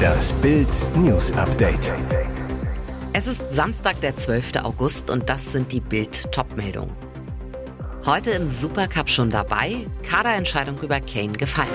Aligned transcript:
Das 0.00 0.32
Bild 0.34 0.68
News 0.96 1.32
Update. 1.32 1.92
Es 3.12 3.26
ist 3.26 3.52
Samstag, 3.52 4.00
der 4.00 4.16
12. 4.16 4.56
August 4.62 5.10
und 5.10 5.28
das 5.28 5.52
sind 5.52 5.72
die 5.72 5.80
Bild 5.80 6.30
Topmeldungen. 6.32 6.94
Heute 8.06 8.30
im 8.30 8.48
Supercup 8.48 9.08
schon 9.08 9.30
dabei, 9.30 9.86
Kaderentscheidung 10.02 10.78
über 10.80 11.00
Kane 11.00 11.32
gefallen. 11.32 11.70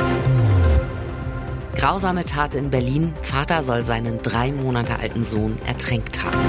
Grausame 1.75 2.25
Tat 2.25 2.55
in 2.55 2.69
Berlin, 2.69 3.13
Vater 3.21 3.61
soll 3.61 3.83
seinen 3.83 4.21
drei 4.23 4.51
Monate 4.51 4.97
alten 4.97 5.23
Sohn 5.23 5.57
ertränkt 5.67 6.23
haben. 6.23 6.39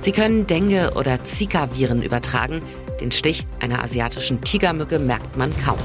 Sie 0.00 0.12
können 0.12 0.46
Dengue 0.46 0.92
oder 0.94 1.24
Zika-Viren 1.24 2.02
übertragen. 2.02 2.60
Den 3.00 3.12
Stich 3.12 3.46
einer 3.60 3.82
asiatischen 3.82 4.40
Tigermücke 4.40 4.98
merkt 4.98 5.36
man 5.36 5.52
kaum. 5.64 5.78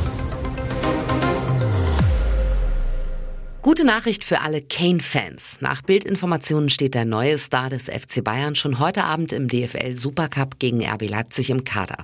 Gute 3.64 3.86
Nachricht 3.86 4.26
für 4.26 4.42
alle 4.42 4.62
Kane-Fans. 4.62 5.62
Nach 5.62 5.82
Bildinformationen 5.82 6.70
steht 6.70 6.96
der 6.96 7.06
neue 7.06 7.40
Star 7.40 7.70
des 7.70 7.86
FC 7.86 8.22
Bayern 8.22 8.56
schon 8.56 8.78
heute 8.78 9.06
Abend 9.06 9.32
im 9.32 9.48
DFL 9.48 9.96
Supercup 9.96 10.60
gegen 10.60 10.86
RB 10.86 11.08
Leipzig 11.08 11.50
im 11.50 11.64
Kader. 11.64 11.96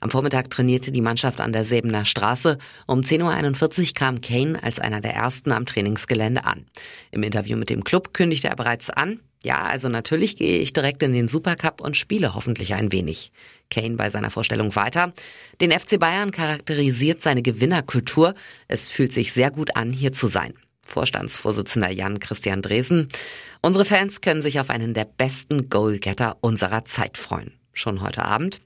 Am 0.00 0.10
Vormittag 0.10 0.50
trainierte 0.50 0.92
die 0.92 1.00
Mannschaft 1.00 1.40
an 1.40 1.54
der 1.54 1.64
Sebener 1.64 2.04
Straße. 2.04 2.58
Um 2.86 3.00
10.41 3.00 3.78
Uhr 3.78 3.94
kam 3.94 4.20
Kane 4.20 4.62
als 4.62 4.78
einer 4.78 5.00
der 5.00 5.14
ersten 5.14 5.52
am 5.52 5.64
Trainingsgelände 5.64 6.44
an. 6.44 6.66
Im 7.12 7.22
Interview 7.22 7.56
mit 7.56 7.70
dem 7.70 7.82
Club 7.82 8.12
kündigte 8.12 8.48
er 8.48 8.56
bereits 8.56 8.90
an, 8.90 9.20
ja, 9.42 9.62
also 9.64 9.88
natürlich 9.88 10.36
gehe 10.36 10.58
ich 10.58 10.74
direkt 10.74 11.02
in 11.02 11.14
den 11.14 11.28
Supercup 11.28 11.80
und 11.80 11.96
spiele 11.96 12.34
hoffentlich 12.34 12.74
ein 12.74 12.92
wenig. 12.92 13.32
Kane 13.70 13.96
bei 13.96 14.10
seiner 14.10 14.30
Vorstellung 14.30 14.76
weiter. 14.76 15.14
Den 15.62 15.70
FC 15.70 15.98
Bayern 15.98 16.30
charakterisiert 16.30 17.22
seine 17.22 17.42
Gewinnerkultur. 17.42 18.34
Es 18.68 18.90
fühlt 18.90 19.14
sich 19.14 19.32
sehr 19.32 19.50
gut 19.50 19.76
an, 19.76 19.92
hier 19.92 20.12
zu 20.12 20.26
sein. 20.26 20.52
Vorstandsvorsitzender 20.86 21.90
Jan 21.90 22.20
Christian 22.20 22.62
Dresen. 22.62 23.08
Unsere 23.60 23.84
Fans 23.84 24.22
können 24.22 24.42
sich 24.42 24.58
auf 24.60 24.70
einen 24.70 24.94
der 24.94 25.04
besten 25.04 25.68
Goalgetter 25.68 26.38
unserer 26.40 26.84
Zeit 26.84 27.18
freuen. 27.18 27.52
Schon 27.74 28.00
heute 28.00 28.24
Abend. 28.24 28.62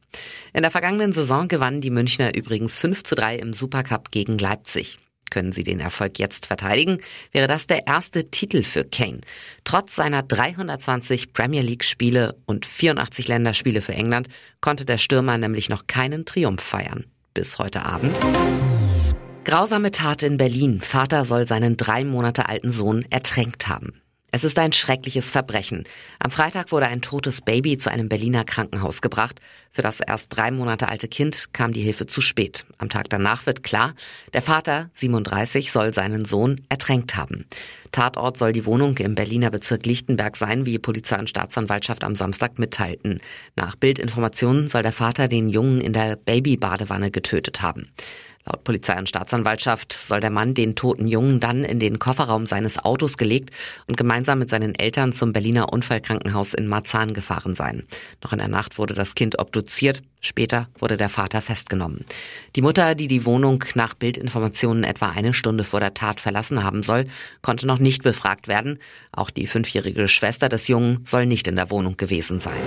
In 0.52 0.62
der 0.62 0.70
vergangenen 0.70 1.12
Saison 1.12 1.48
gewannen 1.48 1.80
die 1.80 1.90
Münchner 1.90 2.36
übrigens 2.36 2.78
5 2.78 3.02
zu 3.02 3.16
3 3.16 3.36
im 3.36 3.52
Supercup 3.52 4.12
gegen 4.12 4.38
Leipzig. 4.38 4.98
Können 5.30 5.52
sie 5.52 5.62
den 5.62 5.80
Erfolg 5.80 6.18
jetzt 6.18 6.46
verteidigen, 6.46 6.98
wäre 7.32 7.46
das 7.46 7.66
der 7.66 7.86
erste 7.86 8.30
Titel 8.30 8.62
für 8.62 8.84
Kane. 8.84 9.20
Trotz 9.64 9.94
seiner 9.94 10.22
320 10.22 11.32
Premier 11.32 11.62
League 11.62 11.84
Spiele 11.84 12.36
und 12.46 12.66
84 12.66 13.28
Länderspiele 13.28 13.80
für 13.80 13.94
England 13.94 14.28
konnte 14.60 14.84
der 14.84 14.98
Stürmer 14.98 15.38
nämlich 15.38 15.68
noch 15.68 15.86
keinen 15.86 16.26
Triumph 16.26 16.62
feiern. 16.62 17.06
Bis 17.32 17.58
heute 17.58 17.84
Abend. 17.84 18.18
Grausame 19.44 19.90
Tat 19.90 20.22
in 20.22 20.36
Berlin. 20.36 20.80
Vater 20.82 21.24
soll 21.24 21.46
seinen 21.46 21.78
drei 21.78 22.04
Monate 22.04 22.48
alten 22.48 22.70
Sohn 22.70 23.06
ertränkt 23.10 23.68
haben. 23.68 24.00
Es 24.32 24.44
ist 24.44 24.58
ein 24.58 24.72
schreckliches 24.72 25.30
Verbrechen. 25.30 25.84
Am 26.20 26.30
Freitag 26.30 26.70
wurde 26.70 26.86
ein 26.86 27.02
totes 27.02 27.40
Baby 27.40 27.78
zu 27.78 27.90
einem 27.90 28.08
Berliner 28.08 28.44
Krankenhaus 28.44 29.00
gebracht. 29.00 29.40
Für 29.72 29.82
das 29.82 30.00
erst 30.00 30.36
drei 30.36 30.52
Monate 30.52 30.88
alte 30.88 31.08
Kind 31.08 31.52
kam 31.52 31.72
die 31.72 31.80
Hilfe 31.80 32.06
zu 32.06 32.20
spät. 32.20 32.64
Am 32.78 32.90
Tag 32.90 33.08
danach 33.08 33.46
wird 33.46 33.64
klar, 33.64 33.94
der 34.32 34.42
Vater, 34.42 34.90
37, 34.92 35.72
soll 35.72 35.92
seinen 35.92 36.26
Sohn 36.26 36.60
ertränkt 36.68 37.16
haben. 37.16 37.46
Tatort 37.90 38.36
soll 38.36 38.52
die 38.52 38.66
Wohnung 38.66 38.96
im 38.98 39.16
Berliner 39.16 39.50
Bezirk 39.50 39.84
Lichtenberg 39.84 40.36
sein, 40.36 40.64
wie 40.64 40.78
Polizei 40.78 41.18
und 41.18 41.30
Staatsanwaltschaft 41.30 42.04
am 42.04 42.14
Samstag 42.14 42.60
mitteilten. 42.60 43.20
Nach 43.56 43.74
Bildinformationen 43.74 44.68
soll 44.68 44.82
der 44.82 44.92
Vater 44.92 45.26
den 45.26 45.48
Jungen 45.48 45.80
in 45.80 45.92
der 45.92 46.14
Babybadewanne 46.14 47.10
getötet 47.10 47.62
haben. 47.62 47.90
Laut 48.46 48.64
Polizei 48.64 48.98
und 48.98 49.08
Staatsanwaltschaft 49.08 49.92
soll 49.92 50.20
der 50.20 50.30
Mann 50.30 50.54
den 50.54 50.74
toten 50.74 51.06
Jungen 51.06 51.40
dann 51.40 51.62
in 51.62 51.78
den 51.78 51.98
Kofferraum 51.98 52.46
seines 52.46 52.78
Autos 52.78 53.18
gelegt 53.18 53.50
und 53.86 53.98
gemeinsam 53.98 54.38
mit 54.38 54.48
seinen 54.48 54.74
Eltern 54.74 55.12
zum 55.12 55.34
Berliner 55.34 55.72
Unfallkrankenhaus 55.72 56.54
in 56.54 56.66
Marzahn 56.66 57.12
gefahren 57.12 57.54
sein. 57.54 57.84
Noch 58.24 58.32
in 58.32 58.38
der 58.38 58.48
Nacht 58.48 58.78
wurde 58.78 58.94
das 58.94 59.14
Kind 59.14 59.38
obduziert. 59.38 60.02
Später 60.22 60.68
wurde 60.78 60.96
der 60.96 61.10
Vater 61.10 61.42
festgenommen. 61.42 62.04
Die 62.56 62.62
Mutter, 62.62 62.94
die 62.94 63.08
die 63.08 63.26
Wohnung 63.26 63.64
nach 63.74 63.94
Bildinformationen 63.94 64.84
etwa 64.84 65.10
eine 65.10 65.34
Stunde 65.34 65.64
vor 65.64 65.80
der 65.80 65.94
Tat 65.94 66.20
verlassen 66.20 66.64
haben 66.64 66.82
soll, 66.82 67.06
konnte 67.42 67.66
noch 67.66 67.78
nicht 67.78 68.02
befragt 68.02 68.48
werden. 68.48 68.78
Auch 69.12 69.30
die 69.30 69.46
fünfjährige 69.46 70.08
Schwester 70.08 70.48
des 70.48 70.66
Jungen 70.68 71.04
soll 71.06 71.26
nicht 71.26 71.46
in 71.46 71.56
der 71.56 71.70
Wohnung 71.70 71.96
gewesen 71.96 72.40
sein. 72.40 72.60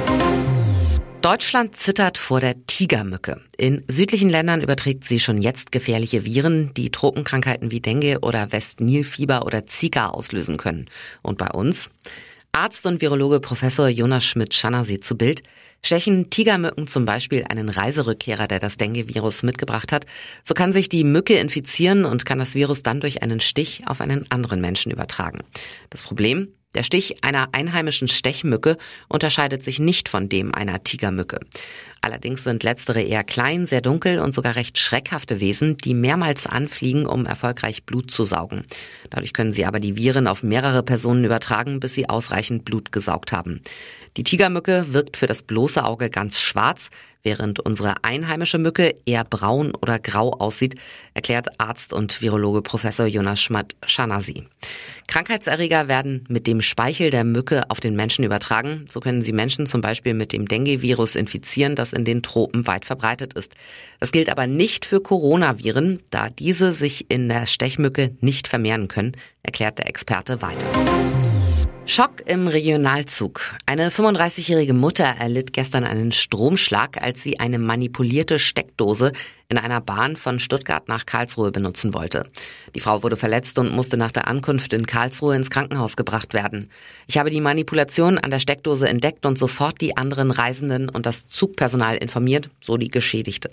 Deutschland 1.24 1.78
zittert 1.78 2.18
vor 2.18 2.42
der 2.42 2.68
Tigermücke. 2.68 3.40
In 3.56 3.86
südlichen 3.88 4.30
Ländern 4.30 4.62
überträgt 4.62 5.06
sie 5.06 5.22
schon 5.22 5.42
jetzt 5.42 5.72
gefährliche 5.72 6.26
Viren, 6.26 6.74
die 6.74 6.90
Tropenkrankheiten 6.90 7.72
wie 7.72 7.80
Dengue 7.80 8.20
oder 8.20 8.52
Westnilfieber 8.52 9.46
oder 9.46 9.64
Zika 9.64 10.10
auslösen 10.10 10.58
können. 10.58 10.90
Und 11.22 11.38
bei 11.38 11.48
uns? 11.48 11.92
Arzt 12.52 12.86
und 12.86 13.00
Virologe 13.00 13.40
Professor 13.40 13.88
Jonas 13.88 14.26
Schmidt-Schanner 14.26 14.84
zu 14.84 15.18
Bild. 15.18 15.44
Stechen 15.82 16.30
Tigermücken 16.30 16.88
zum 16.88 17.06
Beispiel 17.06 17.46
einen 17.48 17.70
Reiserückkehrer, 17.70 18.50
der 18.50 18.60
das 18.60 18.76
Dengue-Virus 18.76 19.44
mitgebracht 19.44 19.94
hat, 19.94 20.06
so 20.44 20.54
kann 20.54 20.74
sich 20.74 20.90
die 20.90 21.06
Mücke 21.06 21.36
infizieren 21.36 22.04
und 22.04 22.26
kann 22.26 22.40
das 22.40 22.54
Virus 22.54 22.84
dann 22.84 23.00
durch 23.00 23.22
einen 23.22 23.40
Stich 23.40 23.84
auf 23.86 24.02
einen 24.02 24.30
anderen 24.30 24.60
Menschen 24.60 24.92
übertragen. 24.92 25.40
Das 25.90 26.02
Problem? 26.02 26.50
Der 26.76 26.84
Stich 26.84 27.24
einer 27.24 27.50
einheimischen 27.52 28.08
Stechmücke 28.08 28.78
unterscheidet 29.08 29.64
sich 29.64 29.80
nicht 29.80 30.10
von 30.10 30.30
dem 30.30 30.54
einer 30.54 30.84
Tigermücke. 30.84 31.40
Allerdings 32.04 32.44
sind 32.44 32.64
letztere 32.64 33.02
eher 33.02 33.24
klein, 33.24 33.66
sehr 33.66 33.80
dunkel 33.80 34.20
und 34.20 34.34
sogar 34.36 34.58
recht 34.58 34.78
schreckhafte 34.78 35.40
Wesen, 35.40 35.78
die 35.78 35.94
mehrmals 35.94 36.46
anfliegen, 36.46 37.06
um 37.06 37.26
erfolgreich 37.26 37.86
Blut 37.86 38.12
zu 38.12 38.26
saugen. 38.26 38.66
Dadurch 39.10 39.32
können 39.32 39.54
sie 39.54 39.66
aber 39.66 39.80
die 39.80 39.96
Viren 39.96 40.28
auf 40.28 40.44
mehrere 40.44 40.84
Personen 40.84 41.24
übertragen, 41.24 41.80
bis 41.80 41.94
sie 41.94 42.10
ausreichend 42.10 42.66
Blut 42.66 42.92
gesaugt 42.92 43.32
haben. 43.32 43.62
Die 44.18 44.24
Tigermücke 44.24 44.94
wirkt 44.94 45.16
für 45.16 45.28
das 45.28 45.44
bloße 45.44 45.84
Auge 45.84 46.10
ganz 46.10 46.40
schwarz, 46.40 46.90
während 47.24 47.62
unsere 47.62 48.04
einheimische 48.04 48.58
Mücke 48.58 48.94
eher 49.06 49.24
braun 49.24 49.74
oder 49.74 49.98
grau 49.98 50.34
aussieht, 50.34 50.76
erklärt 51.14 51.60
Arzt 51.60 51.94
und 51.94 52.22
Virologe 52.22 52.62
Professor 52.62 53.08
Jonas 53.08 53.42
Schmatt-Schanasi. 53.42 54.44
Krankheitserreger 55.08 55.88
werden 55.88 56.26
mit 56.28 56.48
dem 56.48 56.62
Speichel 56.62 57.10
der 57.10 57.24
Mücke 57.24 57.70
auf 57.70 57.80
den 57.80 57.96
Menschen 57.96 58.24
übertragen. 58.24 58.86
So 58.90 59.00
können 59.00 59.22
sie 59.22 59.34
Menschen 59.34 59.66
zum 59.66 59.82
Beispiel 59.82 60.14
mit 60.14 60.34
dem 60.34 60.48
Dengue-Virus 60.48 61.16
infizieren, 61.16 61.76
das 61.76 61.93
in 61.94 62.06
den 62.06 62.22
Tropen 62.22 62.68
weit 62.68 62.86
verbreitet 62.86 63.34
ist. 63.34 63.54
Das 64.00 64.12
gilt 64.12 64.30
aber 64.30 64.48
nicht 64.48 64.86
für 64.86 65.02
Coronaviren, 65.02 66.02
da 66.10 66.30
diese 66.30 66.74
sich 66.74 67.10
in 67.10 67.30
der 67.30 67.46
Stechmücke 67.46 68.16
nicht 68.20 68.48
vermehren 68.48 68.88
können, 68.88 69.14
erklärt 69.44 69.78
der 69.78 69.88
Experte 69.88 70.42
weiter. 70.42 70.68
Schock 71.86 72.24
im 72.28 72.48
Regionalzug. 72.48 73.58
Eine 73.66 73.90
35-jährige 73.90 74.74
Mutter 74.74 75.04
erlitt 75.04 75.52
gestern 75.52 75.84
einen 75.84 76.14
Stromschlag, 76.14 77.02
als 77.02 77.22
sie 77.22 77.42
eine 77.42 77.60
manipulierte 77.60 78.40
Steckdose 78.40 79.12
in 79.50 79.58
einer 79.58 79.82
Bahn 79.82 80.16
von 80.16 80.40
Stuttgart 80.40 80.88
nach 80.88 81.06
Karlsruhe 81.06 81.52
benutzen 81.52 81.94
wollte. 81.94 82.30
Die 82.76 82.80
Frau 82.80 83.04
wurde 83.04 83.18
verletzt 83.18 83.60
und 83.60 83.74
musste 83.74 83.98
nach 83.98 84.12
der 84.12 84.28
Ankunft 84.28 84.74
in 84.74 84.88
Karlsruhe 84.88 85.36
ins 85.36 85.50
Krankenhaus 85.50 85.96
gebracht 85.96 86.34
werden. 86.34 86.70
Ich 87.08 87.18
habe 87.18 87.30
die 87.30 87.42
Manipulation 87.42 88.18
an 88.18 88.32
der 88.32 88.40
Steckdose 88.40 88.88
entdeckt 88.88 89.26
und 89.26 89.38
sofort 89.38 89.82
die 89.82 89.98
anderen 89.98 90.32
Reisenden 90.32 90.90
und 90.90 91.06
das 91.06 91.28
Zugpersonal 91.28 91.98
informiert, 91.98 92.50
so 92.62 92.78
die 92.78 92.88
Geschädigte. 92.88 93.50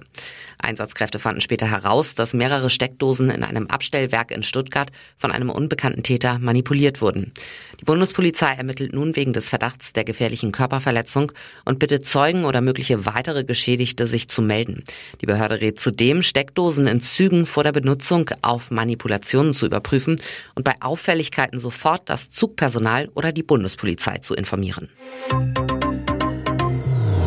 Einsatzkräfte 0.59 1.19
fanden 1.19 1.41
später 1.41 1.67
heraus, 1.67 2.15
dass 2.15 2.34
mehrere 2.34 2.71
Steckdosen 2.71 3.31
in 3.31 3.43
einem 3.43 3.67
Abstellwerk 3.67 4.31
in 4.31 4.43
Stuttgart 4.43 4.91
von 5.17 5.33
einem 5.33 5.51
unbekannten 5.51 6.03
Täter 6.03 6.39
manipuliert 6.39 7.01
wurden. 7.01 7.33
Die 7.81 7.84
Bundespolizei 7.84 8.53
ermittelt 8.53 8.95
nun 8.95 9.17
wegen 9.17 9.33
des 9.33 9.49
Verdachts 9.49 9.93
der 9.93 10.05
gefährlichen 10.05 10.53
Körperverletzung 10.53 11.33
und 11.65 11.78
bittet 11.78 12.07
Zeugen 12.07 12.45
oder 12.45 12.61
mögliche 12.61 13.07
weitere 13.07 13.45
Geschädigte, 13.45 14.07
sich 14.07 14.28
zu 14.28 14.43
melden. 14.43 14.84
Die 15.21 15.27
Behörde 15.27 15.61
rät 15.61 15.80
zudem, 15.81 16.23
Steckdosen 16.23 16.87
in 16.87 17.03
Zügen 17.03 17.47
vor 17.47 17.65
der 17.65 17.73
Benutzung 17.73 18.31
auf 18.43 18.71
Manipulationen 18.71 19.55
zu 19.55 19.67
überprüfen 19.67 20.21
und 20.54 20.65
bei 20.65 20.75
Auffälligkeiten 20.81 21.59
sofort 21.59 22.09
das 22.09 22.31
Zugpersonal 22.31 23.09
oder 23.15 23.33
die 23.33 23.43
Bundespolizei 23.43 24.19
zu 24.19 24.34
informieren. 24.34 24.91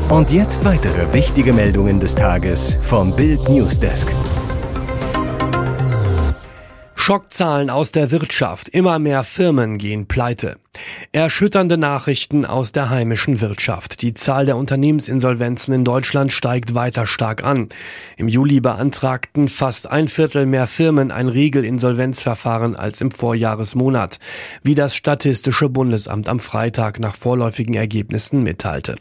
Und 0.09 0.31
jetzt 0.31 0.63
weitere 0.63 1.11
wichtige 1.13 1.53
Meldungen 1.53 1.99
des 1.99 2.15
Tages 2.15 2.77
vom 2.81 3.15
Bild 3.15 3.49
Newsdesk. 3.49 4.07
Schockzahlen 6.95 7.69
aus 7.69 7.91
der 7.91 8.11
Wirtschaft. 8.11 8.69
Immer 8.69 8.99
mehr 8.99 9.23
Firmen 9.23 9.77
gehen 9.77 10.07
pleite. 10.07 10.55
Erschütternde 11.11 11.77
Nachrichten 11.77 12.43
aus 12.45 12.71
der 12.71 12.89
heimischen 12.89 13.39
Wirtschaft. 13.39 14.01
Die 14.01 14.15
Zahl 14.15 14.47
der 14.47 14.57
Unternehmensinsolvenzen 14.57 15.73
in 15.73 15.83
Deutschland 15.83 16.31
steigt 16.31 16.73
weiter 16.73 17.05
stark 17.05 17.43
an. 17.43 17.69
Im 18.17 18.27
Juli 18.27 18.59
beantragten 18.59 19.47
fast 19.47 19.91
ein 19.91 20.07
Viertel 20.07 20.47
mehr 20.47 20.65
Firmen 20.65 21.11
ein 21.11 21.27
Regelinsolvenzverfahren 21.27 22.75
als 22.75 23.01
im 23.01 23.11
Vorjahresmonat, 23.11 24.17
wie 24.63 24.73
das 24.73 24.95
Statistische 24.95 25.69
Bundesamt 25.69 26.27
am 26.27 26.39
Freitag 26.39 26.99
nach 26.99 27.15
vorläufigen 27.15 27.75
Ergebnissen 27.75 28.41
mitteilte. 28.41 28.95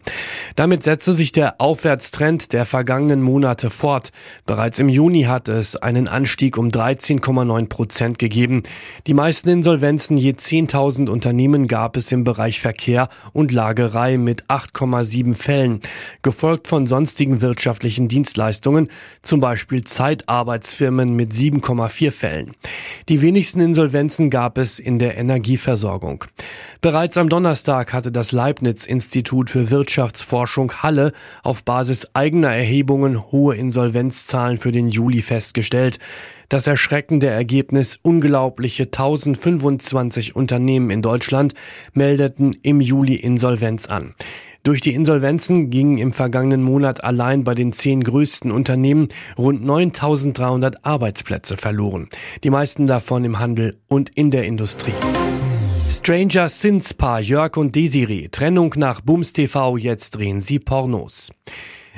Damit 0.55 0.83
setzte 0.83 1.15
sich 1.15 1.33
der 1.33 1.63
Aufwärtstrend 1.63 2.53
der 2.53 2.67
vergangenen 2.67 3.23
Monate 3.23 3.71
fort. 3.71 4.11
Bereits 4.45 4.79
im 4.79 4.91
Juni 4.91 5.23
hatte 5.23 5.53
es 5.53 5.77
einen 5.77 6.09
Anstieg 6.09 6.59
um 6.59 6.69
13,9 6.69 7.69
Prozent 7.69 8.19
gegeben. 8.19 8.65
Die 9.07 9.15
meisten 9.15 9.49
Insolvenzen 9.49 10.19
je 10.19 10.33
10.000 10.33 11.09
Unternehmen 11.09 11.62
gab 11.69 11.97
es 11.97 12.13
im 12.13 12.25
Bereich 12.25 12.61
Verkehr 12.61 13.09
und 13.33 13.53
Lagerei 13.53 14.19
mit 14.19 14.45
8,7 14.47 15.35
Fällen, 15.35 15.81
gefolgt 16.23 16.69
von 16.69 16.87
sonstigen 16.87 17.41
wirtschaftlichen 17.41 18.09
Dienstleistungen, 18.09 18.89
zum 19.23 19.41
Beispiel 19.41 19.83
Zeitarbeitsfirmen 19.85 21.15
mit 21.15 21.33
7,4 21.33 22.11
Fällen. 22.11 22.53
Die 23.09 23.23
wenigsten 23.23 23.61
Insolvenzen 23.61 24.31
gab 24.31 24.59
es 24.59 24.79
in 24.79 24.99
der 24.99 25.17
Energieversorgung. 25.17 26.25
Bereits 26.83 27.17
am 27.17 27.29
Donnerstag 27.29 27.93
hatte 27.93 28.11
das 28.11 28.33
Leibniz-Institut 28.33 29.51
für 29.51 29.71
Wirtschaftsforschung 29.71 30.73
Halle 30.83 31.13
auf 31.45 31.63
Basis 31.63 32.09
eigener 32.13 32.57
Erhebungen 32.57 33.31
hohe 33.31 33.55
Insolvenzzahlen 33.55 34.59
für 34.59 34.73
den 34.73 34.89
Juli 34.89 35.23
festgestellt. 35.23 36.01
Das 36.49 36.67
erschreckende 36.67 37.29
Ergebnis 37.29 38.01
unglaubliche 38.03 38.87
1025 38.87 40.35
Unternehmen 40.35 40.91
in 40.91 41.03
Deutschland 41.03 41.55
meldeten 41.93 42.53
im 42.65 42.81
Juli 42.81 43.15
Insolvenz 43.15 43.87
an. 43.87 44.17
Durch 44.65 44.81
die 44.81 44.95
Insolvenzen 44.95 45.71
gingen 45.71 45.99
im 45.99 46.13
vergangenen 46.13 46.65
Monat 46.65 47.05
allein 47.05 47.45
bei 47.45 47.55
den 47.55 47.73
zehn 47.73 48.03
größten 48.03 48.51
Unternehmen 48.51 49.07
rund 49.39 49.65
9300 49.65 50.85
Arbeitsplätze 50.85 51.57
verloren. 51.57 52.09
Die 52.43 52.51
meisten 52.51 52.89
davon 52.89 53.25
im 53.25 53.39
Handel 53.39 53.77
und 53.87 54.11
in 54.11 54.33
der 54.33 54.47
Industrie. 54.47 54.95
Stranger 55.93 56.49
Sins 56.49 56.95
Paar 56.95 57.21
Jörg 57.21 57.59
und 57.59 57.77
Desiree. 57.77 58.29
Trennung 58.29 58.73
nach 58.79 59.03
Bums 59.03 59.35
TV, 59.35 59.77
jetzt 59.77 60.13
drehen 60.13 60.41
sie 60.41 60.59
Pornos. 60.59 61.31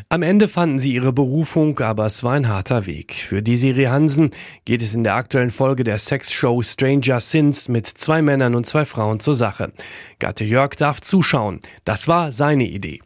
Am 0.08 0.22
Ende 0.22 0.48
fanden 0.48 0.80
sie 0.80 0.94
ihre 0.94 1.12
Berufung, 1.12 1.78
aber 1.78 2.06
es 2.06 2.24
war 2.24 2.32
ein 2.32 2.48
harter 2.48 2.86
Weg. 2.86 3.14
Für 3.14 3.40
Desiree 3.40 3.86
Hansen 3.86 4.32
geht 4.64 4.82
es 4.82 4.96
in 4.96 5.04
der 5.04 5.14
aktuellen 5.14 5.52
Folge 5.52 5.84
der 5.84 5.98
Sexshow 5.98 6.60
Stranger 6.60 7.20
Sins 7.20 7.68
mit 7.68 7.86
zwei 7.86 8.20
Männern 8.20 8.56
und 8.56 8.66
zwei 8.66 8.84
Frauen 8.84 9.20
zur 9.20 9.36
Sache. 9.36 9.72
Gatte 10.18 10.42
Jörg 10.44 10.74
darf 10.74 11.00
zuschauen. 11.00 11.60
Das 11.84 12.08
war 12.08 12.32
seine 12.32 12.64
Idee. 12.64 13.00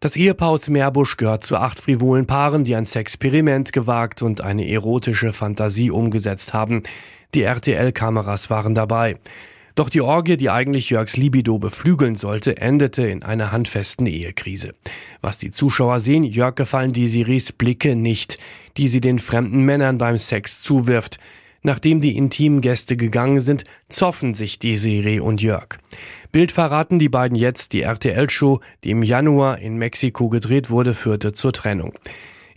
Das 0.00 0.16
Ehepaar 0.16 0.50
aus 0.50 0.68
Meerbusch 0.68 1.16
gehört 1.16 1.44
zu 1.44 1.56
acht 1.56 1.80
frivolen 1.80 2.26
Paaren, 2.26 2.64
die 2.64 2.76
ein 2.76 2.84
Sexperiment 2.84 3.72
gewagt 3.72 4.20
und 4.20 4.42
eine 4.42 4.68
erotische 4.68 5.32
Fantasie 5.32 5.90
umgesetzt 5.90 6.52
haben. 6.52 6.82
Die 7.34 7.42
RTL-Kameras 7.42 8.50
waren 8.50 8.74
dabei. 8.74 9.16
Doch 9.76 9.90
die 9.90 10.00
Orgie, 10.00 10.38
die 10.38 10.48
eigentlich 10.48 10.88
Jörgs 10.88 11.18
Libido 11.18 11.58
beflügeln 11.58 12.16
sollte, 12.16 12.56
endete 12.56 13.06
in 13.08 13.22
einer 13.22 13.52
handfesten 13.52 14.06
Ehekrise. 14.06 14.74
Was 15.20 15.36
die 15.36 15.50
Zuschauer 15.50 16.00
sehen, 16.00 16.24
Jörg 16.24 16.54
gefallen 16.54 16.94
die 16.94 17.06
Siris 17.06 17.52
Blicke 17.52 17.94
nicht, 17.94 18.38
die 18.78 18.88
sie 18.88 19.02
den 19.02 19.18
fremden 19.18 19.60
Männern 19.60 19.98
beim 19.98 20.16
Sex 20.16 20.62
zuwirft. 20.62 21.18
Nachdem 21.62 22.00
die 22.00 22.16
intimen 22.16 22.62
Gäste 22.62 22.96
gegangen 22.96 23.40
sind, 23.40 23.64
zoffen 23.90 24.32
sich 24.32 24.58
die 24.58 24.76
Serie 24.76 25.22
und 25.22 25.42
Jörg. 25.42 25.76
Bild 26.32 26.52
verraten 26.52 26.98
die 26.98 27.10
beiden 27.10 27.36
jetzt, 27.36 27.74
die 27.74 27.82
RTL-Show, 27.82 28.60
die 28.82 28.92
im 28.92 29.02
Januar 29.02 29.58
in 29.58 29.76
Mexiko 29.76 30.30
gedreht 30.30 30.70
wurde, 30.70 30.94
führte 30.94 31.34
zur 31.34 31.52
Trennung. 31.52 31.92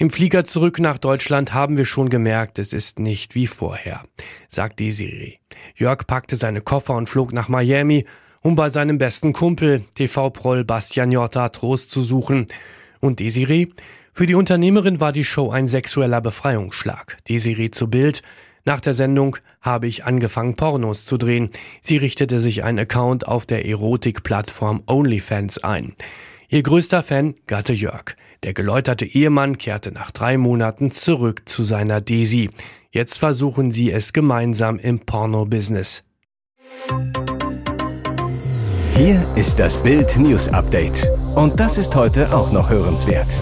Im 0.02 0.10
Flieger 0.10 0.46
zurück 0.46 0.80
nach 0.80 0.98
Deutschland 0.98 1.54
haben 1.54 1.76
wir 1.76 1.84
schon 1.84 2.08
gemerkt, 2.10 2.58
es 2.58 2.72
ist 2.72 3.00
nicht 3.00 3.36
wie 3.36 3.48
vorher, 3.48 4.02
sagt 4.48 4.80
Desiree. 4.80 5.40
Jörg 5.76 6.08
packte 6.08 6.38
seine 6.38 6.62
Koffer 6.62 6.96
und 6.96 7.10
flog 7.10 7.34
nach 7.34 7.50
Miami, 7.50 8.06
um 8.40 8.56
bei 8.56 8.70
seinem 8.70 8.98
besten 8.98 9.34
Kumpel, 9.34 9.84
TV-Proll 9.96 10.64
Bastian 10.64 11.12
Jotta, 11.12 11.50
Trost 11.50 11.92
zu 11.92 12.02
suchen. 12.02 12.46
Und 13.02 13.20
Desiree? 13.20 13.68
Für 14.14 14.26
die 14.26 14.36
Unternehmerin 14.36 15.02
war 15.02 15.12
die 15.12 15.26
Show 15.26 15.52
ein 15.52 15.68
sexueller 15.68 16.22
Befreiungsschlag. 16.22 17.18
Desiree 17.28 17.70
zu 17.70 17.90
Bild. 17.90 18.22
Nach 18.64 18.80
der 18.80 18.94
Sendung 18.94 19.36
habe 19.60 19.88
ich 19.88 20.06
angefangen, 20.06 20.56
Pornos 20.56 21.04
zu 21.04 21.18
drehen. 21.18 21.50
Sie 21.82 21.98
richtete 21.98 22.40
sich 22.40 22.64
einen 22.64 22.80
Account 22.80 23.28
auf 23.28 23.46
der 23.46 23.66
Erotik-Plattform 23.66 24.82
OnlyFans 24.88 25.62
ein. 25.62 25.94
Ihr 26.48 26.64
größter 26.64 27.04
Fan, 27.04 27.36
Gatte 27.48 27.74
Jörg. 27.74 28.16
Der 28.44 28.54
geläuterte 28.54 29.06
Ehemann 29.06 29.58
kehrte 29.58 29.92
nach 29.92 30.12
drei 30.12 30.38
Monaten 30.38 30.92
zurück 30.92 31.44
zu 31.46 31.64
seiner 31.64 32.00
Desi. 32.00 32.50
Jetzt 32.92 33.18
versuchen 33.18 33.72
sie 33.72 33.92
es 33.92 34.14
gemeinsam 34.14 34.80
im 34.80 35.00
Porno-Business. 35.00 36.04
Hier 38.96 39.26
ist 39.36 39.60
das 39.60 39.82
Bild 39.84 40.18
News 40.18 40.48
Update. 40.48 41.10
Und 41.36 41.60
das 41.60 41.78
ist 41.78 41.96
heute 41.96 42.34
auch 42.34 42.52
noch 42.52 42.70
hörenswert. 42.70 43.38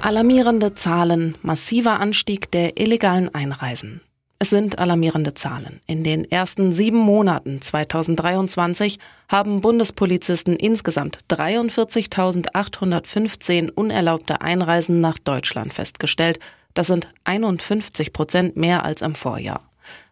Alarmierende 0.00 0.72
Zahlen, 0.72 1.36
massiver 1.42 2.00
Anstieg 2.00 2.50
der 2.52 2.80
illegalen 2.80 3.34
Einreisen. 3.34 4.00
Es 4.38 4.50
sind 4.50 4.78
alarmierende 4.78 5.32
Zahlen. 5.32 5.80
In 5.86 6.04
den 6.04 6.30
ersten 6.30 6.74
sieben 6.74 6.98
Monaten 6.98 7.62
2023 7.62 8.98
haben 9.30 9.62
Bundespolizisten 9.62 10.56
insgesamt 10.56 11.20
43.815 11.30 13.70
unerlaubte 13.70 14.42
Einreisen 14.42 15.00
nach 15.00 15.18
Deutschland 15.18 15.72
festgestellt. 15.72 16.38
Das 16.74 16.88
sind 16.88 17.08
51 17.24 18.12
Prozent 18.12 18.58
mehr 18.58 18.84
als 18.84 19.00
im 19.00 19.14
Vorjahr. 19.14 19.62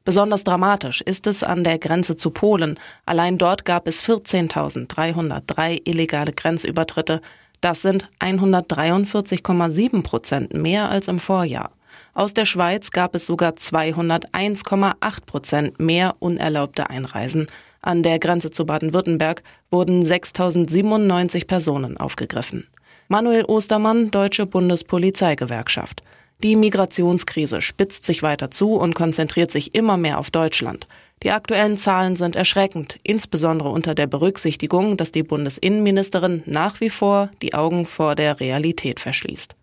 Besonders 0.07 0.43
dramatisch 0.43 1.03
ist 1.03 1.27
es 1.27 1.45
an 1.45 1.63
der 1.63 1.79
Grenze 1.79 2.17
zu 2.17 2.31
Polen. 2.31 2.81
Allein 3.05 3.37
dort 3.37 3.67
gab 3.67 3.87
es 3.87 4.03
14.303 4.03 5.83
illegale 5.85 6.33
Grenzübertritte. 6.33 7.21
Das 7.61 7.83
sind 7.83 8.09
143,7 8.21 10.03
Prozent 10.03 10.55
mehr 10.55 10.89
als 10.89 11.09
im 11.09 11.19
Vorjahr. 11.19 11.73
Aus 12.15 12.33
der 12.33 12.45
Schweiz 12.45 12.91
gab 12.91 13.17
es 13.17 13.27
sogar 13.27 13.55
201,8 13.55 15.27
Prozent 15.27 15.81
mehr 15.81 16.15
unerlaubte 16.21 16.89
Einreisen. 16.89 17.49
An 17.83 18.05
der 18.05 18.21
Grenze 18.21 18.53
zu 18.53 18.65
Baden-Württemberg 18.65 19.43
wurden 19.71 20.05
6.097 20.05 21.49
Personen 21.49 21.97
aufgegriffen. 21.97 22.69
Manuel 23.09 23.45
Ostermann, 23.45 24.13
Deutsche 24.13 24.47
Bundespolizeigewerkschaft. 24.47 26.03
Die 26.45 26.55
Migrationskrise 26.55 27.61
spitzt 27.61 28.07
sich 28.07 28.23
weiter 28.23 28.51
zu 28.51 28.77
und 28.77 28.95
konzentriert 28.95 29.51
sich 29.51 29.75
immer 29.75 29.97
mehr 29.97 30.19
auf 30.19 30.31
Deutschland. 30.31 30.87
Die 31.25 31.33
aktuellen 31.33 31.79
Zahlen 31.79 32.15
sind 32.15 32.37
erschreckend, 32.37 32.97
insbesondere 33.03 33.71
unter 33.71 33.95
der 33.95 34.07
Berücksichtigung, 34.07 34.97
dass 34.97 35.11
die 35.11 35.23
Bundesinnenministerin 35.25 36.45
nach 36.47 36.81
wie 36.81 36.91
vor 36.91 37.31
die 37.43 37.55
Augen 37.55 37.87
vor 37.87 38.15
der 38.15 38.39
Realität 38.41 39.01
verschließt. 39.01 39.57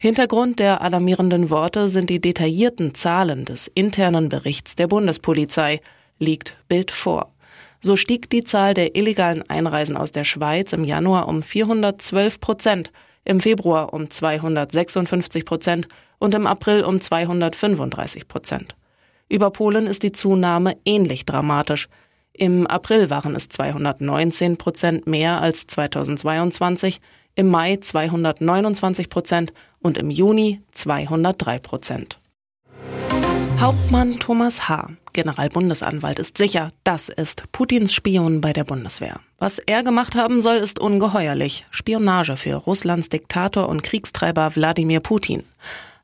Hintergrund 0.00 0.60
der 0.60 0.80
alarmierenden 0.80 1.50
Worte 1.50 1.88
sind 1.88 2.08
die 2.08 2.20
detaillierten 2.20 2.94
Zahlen 2.94 3.44
des 3.44 3.66
internen 3.66 4.28
Berichts 4.28 4.76
der 4.76 4.86
Bundespolizei, 4.86 5.80
liegt 6.20 6.56
Bild 6.68 6.92
vor. 6.92 7.32
So 7.80 7.96
stieg 7.96 8.30
die 8.30 8.44
Zahl 8.44 8.74
der 8.74 8.94
illegalen 8.94 9.42
Einreisen 9.50 9.96
aus 9.96 10.12
der 10.12 10.22
Schweiz 10.22 10.72
im 10.72 10.84
Januar 10.84 11.26
um 11.26 11.42
412 11.42 12.40
Prozent, 12.40 12.92
im 13.24 13.40
Februar 13.40 13.92
um 13.92 14.08
256 14.08 15.44
Prozent 15.44 15.88
und 16.20 16.32
im 16.32 16.46
April 16.46 16.84
um 16.84 17.00
235 17.00 18.28
Prozent. 18.28 18.76
Über 19.28 19.50
Polen 19.50 19.88
ist 19.88 20.04
die 20.04 20.12
Zunahme 20.12 20.76
ähnlich 20.84 21.26
dramatisch. 21.26 21.88
Im 22.32 22.68
April 22.68 23.10
waren 23.10 23.34
es 23.34 23.48
219 23.48 24.58
Prozent 24.58 25.08
mehr 25.08 25.42
als 25.42 25.66
2022, 25.66 27.00
im 27.38 27.48
Mai 27.48 27.76
229 27.76 29.08
Prozent 29.08 29.52
und 29.78 29.96
im 29.96 30.10
Juni 30.10 30.60
203 30.72 31.60
Prozent. 31.60 32.18
Hauptmann 33.60 34.16
Thomas 34.16 34.68
H., 34.68 34.88
Generalbundesanwalt, 35.12 36.18
ist 36.18 36.36
sicher, 36.36 36.72
das 36.82 37.08
ist 37.08 37.44
Putins 37.52 37.92
Spion 37.94 38.40
bei 38.40 38.52
der 38.52 38.64
Bundeswehr. 38.64 39.20
Was 39.38 39.60
er 39.60 39.84
gemacht 39.84 40.16
haben 40.16 40.40
soll, 40.40 40.56
ist 40.56 40.80
ungeheuerlich. 40.80 41.64
Spionage 41.70 42.36
für 42.36 42.56
Russlands 42.56 43.08
Diktator 43.08 43.68
und 43.68 43.84
Kriegstreiber 43.84 44.56
Wladimir 44.56 44.98
Putin. 44.98 45.44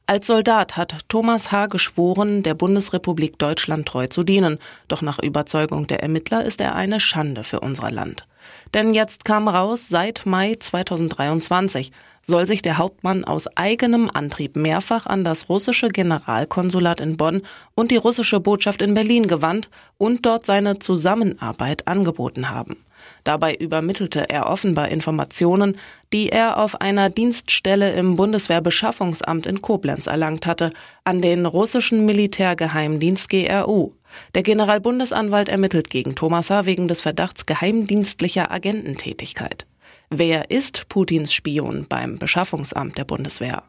Als 0.06 0.28
Soldat 0.28 0.76
hat 0.76 1.08
Thomas 1.08 1.50
H. 1.50 1.66
geschworen, 1.66 2.44
der 2.44 2.54
Bundesrepublik 2.54 3.38
Deutschland 3.38 3.88
treu 3.88 4.06
zu 4.06 4.22
dienen. 4.22 4.58
Doch 4.86 5.02
nach 5.02 5.18
Überzeugung 5.18 5.88
der 5.88 6.00
Ermittler 6.00 6.44
ist 6.44 6.60
er 6.60 6.76
eine 6.76 7.00
Schande 7.00 7.42
für 7.42 7.58
unser 7.58 7.90
Land. 7.90 8.24
Denn 8.72 8.94
jetzt 8.94 9.24
kam 9.24 9.48
raus, 9.48 9.88
seit 9.88 10.26
Mai 10.26 10.56
2023 10.58 11.92
soll 12.26 12.46
sich 12.46 12.62
der 12.62 12.78
Hauptmann 12.78 13.24
aus 13.24 13.46
eigenem 13.56 14.10
Antrieb 14.12 14.56
mehrfach 14.56 15.06
an 15.06 15.24
das 15.24 15.48
russische 15.48 15.88
Generalkonsulat 15.88 17.00
in 17.00 17.16
Bonn 17.16 17.42
und 17.74 17.90
die 17.90 17.96
russische 17.96 18.40
Botschaft 18.40 18.82
in 18.82 18.94
Berlin 18.94 19.28
gewandt 19.28 19.68
und 19.98 20.24
dort 20.24 20.46
seine 20.46 20.78
Zusammenarbeit 20.78 21.86
angeboten 21.86 22.50
haben. 22.50 22.76
Dabei 23.22 23.54
übermittelte 23.54 24.28
er 24.28 24.48
offenbar 24.48 24.88
Informationen, 24.88 25.76
die 26.12 26.28
er 26.30 26.58
auf 26.58 26.80
einer 26.80 27.10
Dienststelle 27.10 27.92
im 27.92 28.16
Bundeswehrbeschaffungsamt 28.16 29.46
in 29.46 29.62
Koblenz 29.62 30.06
erlangt 30.06 30.46
hatte, 30.46 30.70
an 31.04 31.20
den 31.20 31.44
russischen 31.44 32.06
Militärgeheimdienst 32.06 33.28
GRU. 33.28 33.92
Der 34.34 34.42
Generalbundesanwalt 34.42 35.48
ermittelt 35.48 35.90
gegen 35.90 36.14
Thomas 36.14 36.50
H. 36.50 36.66
wegen 36.66 36.88
des 36.88 37.00
Verdachts 37.00 37.46
geheimdienstlicher 37.46 38.50
Agententätigkeit. 38.50 39.66
Wer 40.10 40.50
ist 40.50 40.88
Putins 40.88 41.32
Spion 41.32 41.86
beim 41.88 42.18
Beschaffungsamt 42.18 42.98
der 42.98 43.04
Bundeswehr? 43.04 43.62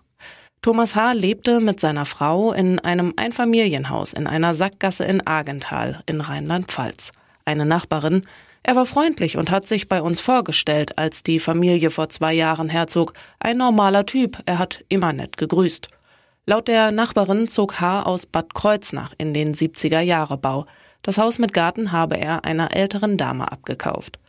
Thomas 0.62 0.96
H. 0.96 1.12
lebte 1.12 1.60
mit 1.60 1.80
seiner 1.80 2.06
Frau 2.06 2.52
in 2.52 2.80
einem 2.80 3.14
Einfamilienhaus 3.16 4.14
in 4.14 4.28
einer 4.28 4.56
Sackgasse 4.56 5.06
in 5.06 5.25
Argenthal 5.25 6.02
in 6.08 6.22
Rheinland-Pfalz. 6.22 7.12
Eine 7.46 7.66
Nachbarin, 7.66 8.24
er 8.64 8.75
war 8.75 8.88
freundlich 8.88 9.38
und 9.38 9.52
hat 9.52 9.68
sich 9.68 9.88
bei 9.88 10.02
uns 10.02 10.20
vorgestellt, 10.20 10.98
als 10.98 11.22
die 11.22 11.40
Familie 11.40 11.92
vor 11.92 12.10
zwei 12.10 12.34
Jahren 12.34 12.68
herzog. 12.68 13.14
Ein 13.40 13.58
normaler 13.58 14.08
Typ, 14.08 14.40
er 14.48 14.58
hat 14.58 14.84
immer 14.90 15.14
nett 15.14 15.38
gegrüßt. 15.38 15.90
Laut 16.48 16.68
der 16.68 16.92
Nachbarin 16.92 17.48
zog 17.48 17.82
H. 17.82 18.04
aus 18.04 18.28
Bad 18.28 18.54
Kreuznach 18.54 19.14
in 19.18 19.34
den 19.34 19.56
70er 19.56 20.02
Jahre 20.02 20.38
Bau. 20.38 20.68
Das 21.02 21.18
Haus 21.18 21.40
mit 21.40 21.54
Garten 21.54 21.92
habe 21.92 22.18
er 22.18 22.46
einer 22.46 22.75
älteren 22.75 23.18
Dame 23.18 23.52
abgekauft. 23.52 24.20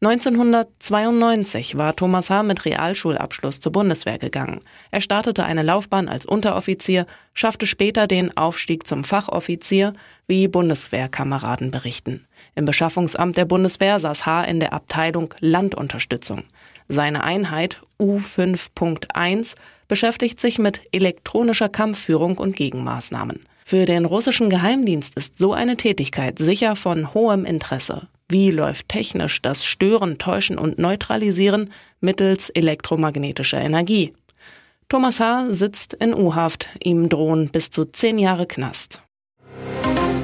1992 0.00 1.78
war 1.78 1.94
Thomas 1.94 2.30
H. 2.30 2.42
mit 2.42 2.64
Realschulabschluss 2.64 3.60
zur 3.60 3.70
Bundeswehr 3.70 4.18
gegangen. 4.18 4.60
Er 4.90 5.00
startete 5.00 5.44
eine 5.44 5.62
Laufbahn 5.62 6.08
als 6.08 6.26
Unteroffizier, 6.26 7.06
schaffte 7.32 7.68
später 7.68 8.08
den 8.08 8.36
Aufstieg 8.36 8.88
zum 8.88 9.04
Fachoffizier, 9.04 9.94
wie 10.26 10.48
Bundeswehrkameraden 10.48 11.70
berichten. 11.70 12.26
Im 12.56 12.64
Beschaffungsamt 12.64 13.36
der 13.36 13.44
Bundeswehr 13.44 14.00
saß 14.00 14.26
H. 14.26 14.42
in 14.42 14.58
der 14.58 14.72
Abteilung 14.72 15.32
Landunterstützung. 15.38 16.42
Seine 16.88 17.22
Einheit 17.22 17.80
U5.1 18.00 19.54
beschäftigt 19.92 20.40
sich 20.40 20.58
mit 20.58 20.80
elektronischer 20.92 21.68
Kampfführung 21.68 22.38
und 22.38 22.56
Gegenmaßnahmen. 22.56 23.44
Für 23.62 23.84
den 23.84 24.06
russischen 24.06 24.48
Geheimdienst 24.48 25.14
ist 25.16 25.38
so 25.38 25.52
eine 25.52 25.76
Tätigkeit 25.76 26.38
sicher 26.38 26.76
von 26.76 27.12
hohem 27.12 27.44
Interesse. 27.44 28.08
Wie 28.26 28.50
läuft 28.50 28.88
technisch 28.88 29.42
das 29.42 29.66
Stören, 29.66 30.16
Täuschen 30.16 30.56
und 30.56 30.78
Neutralisieren 30.78 31.74
mittels 32.00 32.48
elektromagnetischer 32.48 33.60
Energie? 33.60 34.14
Thomas 34.88 35.20
H. 35.20 35.48
sitzt 35.50 35.92
in 35.92 36.14
U-Haft, 36.14 36.70
ihm 36.82 37.10
drohen 37.10 37.50
bis 37.50 37.68
zu 37.68 37.84
zehn 37.84 38.18
Jahre 38.18 38.46
Knast. 38.46 39.02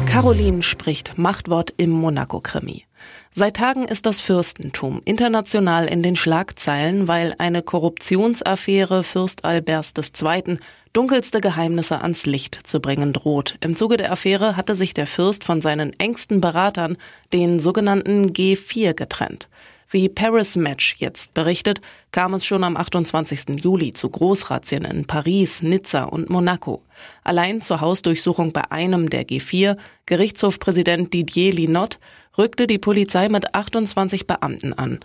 Caroline 0.07 0.63
spricht 0.63 1.19
Machtwort 1.19 1.75
im 1.77 1.91
Monaco-Krimi. 1.91 2.88
Seit 3.31 3.57
Tagen 3.57 3.85
ist 3.87 4.07
das 4.07 4.21
Fürstentum 4.21 5.03
international 5.05 5.87
in 5.87 6.03
den 6.03 6.17
Schlagzeilen, 6.17 7.09
weil 7.09 7.35
eine 7.39 7.63
Korruptionsaffäre 7.63 9.03
Fürst 9.03 9.45
Alberts 9.45 9.93
II. 9.97 10.59
dunkelste 10.93 11.41
Geheimnisse 11.41 12.01
ans 12.01 12.27
Licht 12.27 12.61
zu 12.65 12.81
bringen 12.81 13.13
droht. 13.13 13.57
Im 13.61 13.77
Zuge 13.77 13.97
der 13.97 14.11
Affäre 14.11 14.57
hatte 14.57 14.75
sich 14.75 14.95
der 14.95 15.07
Fürst 15.07 15.45
von 15.45 15.61
seinen 15.61 15.93
engsten 15.99 16.41
Beratern, 16.41 16.97
den 17.33 17.61
sogenannten 17.61 18.33
G4, 18.33 18.95
getrennt. 18.95 19.49
Wie 19.91 20.11
Paris 20.11 20.55
Match 20.57 20.97
jetzt 20.99 21.33
berichtet, 21.33 21.81
kam 22.13 22.35
es 22.35 22.45
schon 22.45 22.63
am 22.63 22.77
28. 22.77 23.59
Juli 23.63 23.95
zu 23.95 24.11
Großrazzien 24.11 24.85
in 24.85 25.07
Paris, 25.07 25.63
Nizza 25.63 26.05
und 26.05 26.29
Monaco. 26.29 26.83
Allein 27.25 27.63
zur 27.63 27.81
Hausdurchsuchung 27.81 28.53
bei 28.53 28.71
einem 28.71 29.09
der 29.09 29.27
G4, 29.27 29.79
Gerichtshofpräsident 30.05 31.15
Didier 31.15 31.55
Linot, 31.55 32.01
rückte 32.37 32.67
die 32.67 32.77
Polizei 32.77 33.31
mit 33.31 33.55
28 33.55 34.27
Beamten 34.27 34.75
an. 34.75 35.01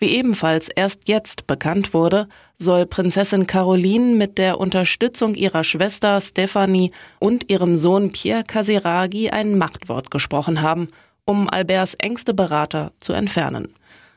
Wie 0.00 0.08
ebenfalls 0.16 0.68
erst 0.68 1.06
jetzt 1.06 1.46
bekannt 1.46 1.94
wurde, 1.94 2.26
soll 2.58 2.86
Prinzessin 2.86 3.46
Caroline 3.46 4.16
mit 4.16 4.38
der 4.38 4.58
Unterstützung 4.58 5.36
ihrer 5.36 5.62
Schwester 5.62 6.20
Stephanie 6.20 6.90
und 7.20 7.50
ihrem 7.50 7.76
Sohn 7.76 8.10
Pierre 8.10 8.42
Casiraghi 8.42 9.30
ein 9.30 9.56
Machtwort 9.56 10.10
gesprochen 10.10 10.60
haben, 10.60 10.88
um 11.24 11.48
Alberts 11.48 11.94
engste 11.94 12.34
Berater 12.34 12.90
zu 12.98 13.12
entfernen. 13.12 13.76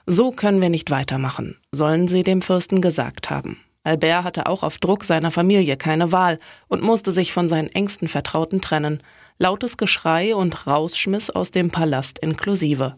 So 0.09 0.31
können 0.31 0.61
wir 0.61 0.69
nicht 0.69 0.89
weitermachen, 0.89 1.57
sollen 1.73 2.07
sie 2.07 2.23
dem 2.23 2.41
Fürsten 2.41 2.81
gesagt 2.81 3.29
haben. 3.29 3.59
Albert 3.83 4.23
hatte 4.23 4.45
auch 4.45 4.63
auf 4.63 4.77
Druck 4.77 5.03
seiner 5.03 5.31
Familie 5.31 5.75
keine 5.75 6.13
Wahl 6.13 6.39
und 6.69 6.81
musste 6.81 7.11
sich 7.11 7.33
von 7.33 7.49
seinen 7.49 7.67
engsten 7.67 8.07
Vertrauten 8.07 8.61
trennen. 8.61 9.03
Lautes 9.37 9.75
Geschrei 9.75 10.33
und 10.33 10.65
Rausschmiss 10.65 11.29
aus 11.29 11.51
dem 11.51 11.71
Palast 11.71 12.19
inklusive. 12.19 12.95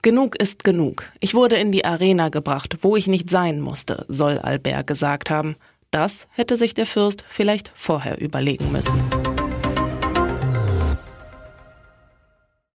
Genug 0.00 0.36
ist 0.36 0.64
genug. 0.64 1.04
Ich 1.20 1.34
wurde 1.34 1.56
in 1.56 1.72
die 1.72 1.84
Arena 1.84 2.30
gebracht, 2.30 2.78
wo 2.80 2.96
ich 2.96 3.06
nicht 3.06 3.28
sein 3.28 3.60
musste, 3.60 4.06
soll 4.08 4.38
Albert 4.38 4.86
gesagt 4.86 5.28
haben. 5.28 5.56
Das 5.90 6.26
hätte 6.30 6.56
sich 6.56 6.72
der 6.72 6.86
Fürst 6.86 7.22
vielleicht 7.28 7.70
vorher 7.74 8.18
überlegen 8.18 8.72
müssen. 8.72 8.98